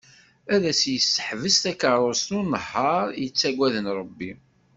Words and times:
Ad 0.53 0.63
as-d-yesseḥbes 0.71 1.55
takarrust 1.63 2.23
s 2.27 2.29
unehhar 2.39 3.07
i 3.13 3.17
yettagaden 3.23 3.85
Rebbi. 3.99 4.31